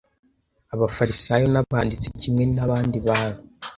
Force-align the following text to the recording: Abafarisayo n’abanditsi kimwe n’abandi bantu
Abafarisayo 0.73 1.47
n’abanditsi 1.49 2.07
kimwe 2.19 2.43
n’abandi 2.55 2.97
bantu 3.07 3.41